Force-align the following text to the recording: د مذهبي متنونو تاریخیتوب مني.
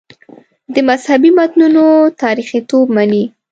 د 0.73 0.75
مذهبي 0.89 1.29
متنونو 1.37 1.85
تاریخیتوب 2.23 2.83
مني. 2.95 3.23